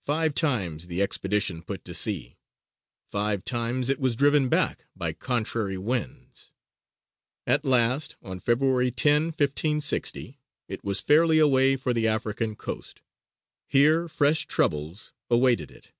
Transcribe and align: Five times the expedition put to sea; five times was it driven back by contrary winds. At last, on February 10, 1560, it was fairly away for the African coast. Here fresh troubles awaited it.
Five 0.00 0.34
times 0.34 0.88
the 0.88 1.00
expedition 1.00 1.62
put 1.62 1.84
to 1.84 1.94
sea; 1.94 2.36
five 3.06 3.44
times 3.44 3.88
was 3.98 4.14
it 4.14 4.16
driven 4.16 4.48
back 4.48 4.86
by 4.96 5.12
contrary 5.12 5.78
winds. 5.78 6.50
At 7.46 7.64
last, 7.64 8.16
on 8.20 8.40
February 8.40 8.90
10, 8.90 9.26
1560, 9.26 10.40
it 10.66 10.82
was 10.82 11.00
fairly 11.00 11.38
away 11.38 11.76
for 11.76 11.94
the 11.94 12.08
African 12.08 12.56
coast. 12.56 13.00
Here 13.68 14.08
fresh 14.08 14.46
troubles 14.46 15.12
awaited 15.30 15.70
it. 15.70 15.92